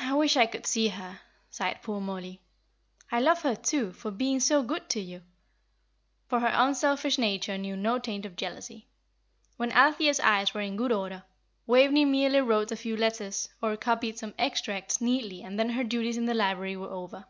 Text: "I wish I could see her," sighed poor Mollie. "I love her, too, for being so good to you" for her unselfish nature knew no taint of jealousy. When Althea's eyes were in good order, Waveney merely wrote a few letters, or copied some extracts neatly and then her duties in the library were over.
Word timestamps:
"I 0.00 0.14
wish 0.14 0.36
I 0.36 0.46
could 0.46 0.64
see 0.64 0.86
her," 0.86 1.18
sighed 1.50 1.82
poor 1.82 2.00
Mollie. 2.00 2.40
"I 3.10 3.18
love 3.18 3.42
her, 3.42 3.56
too, 3.56 3.90
for 3.92 4.12
being 4.12 4.38
so 4.38 4.62
good 4.62 4.88
to 4.90 5.00
you" 5.00 5.22
for 6.28 6.38
her 6.38 6.52
unselfish 6.54 7.18
nature 7.18 7.58
knew 7.58 7.74
no 7.74 7.98
taint 7.98 8.24
of 8.26 8.36
jealousy. 8.36 8.86
When 9.56 9.72
Althea's 9.72 10.20
eyes 10.20 10.54
were 10.54 10.60
in 10.60 10.76
good 10.76 10.92
order, 10.92 11.24
Waveney 11.66 12.04
merely 12.04 12.42
wrote 12.42 12.70
a 12.70 12.76
few 12.76 12.96
letters, 12.96 13.48
or 13.60 13.76
copied 13.76 14.18
some 14.20 14.34
extracts 14.38 15.00
neatly 15.00 15.42
and 15.42 15.58
then 15.58 15.70
her 15.70 15.82
duties 15.82 16.16
in 16.16 16.26
the 16.26 16.32
library 16.34 16.76
were 16.76 16.92
over. 16.92 17.24